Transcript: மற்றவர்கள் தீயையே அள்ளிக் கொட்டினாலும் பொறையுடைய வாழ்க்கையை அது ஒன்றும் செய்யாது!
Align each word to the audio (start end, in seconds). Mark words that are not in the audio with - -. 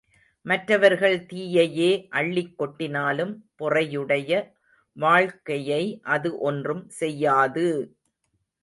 மற்றவர்கள் 0.45 1.17
தீயையே 1.25 1.89
அள்ளிக் 2.11 2.55
கொட்டினாலும் 2.57 3.33
பொறையுடைய 3.59 4.31
வாழ்க்கையை 4.97 5.83
அது 6.09 6.31
ஒன்றும் 6.41 6.85
செய்யாது! 6.99 7.67